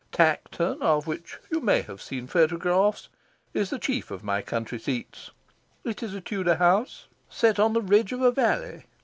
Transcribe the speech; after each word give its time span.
Tankerton, 0.11 0.81
of 0.81 1.05
which 1.05 1.37
you 1.51 1.61
may 1.61 1.83
have 1.83 2.01
seen 2.01 2.25
photographs, 2.25 3.07
is 3.53 3.69
the 3.69 3.77
chief 3.77 4.09
of 4.09 4.23
my 4.23 4.41
country 4.41 4.79
seats. 4.79 5.29
It 5.83 6.01
is 6.01 6.15
a 6.15 6.21
Tudor 6.21 6.55
house, 6.55 7.05
set 7.29 7.59
on 7.59 7.73
the 7.73 7.83
ridge 7.83 8.11
of 8.11 8.23
a 8.23 8.31
valley. 8.31 8.85